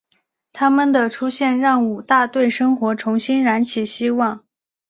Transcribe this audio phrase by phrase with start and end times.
[0.51, 4.43] 她们的出现让武大对生活重新燃起希望。